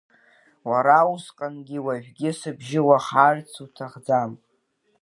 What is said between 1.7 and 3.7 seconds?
уажәгьы сыбжьы уаҳарц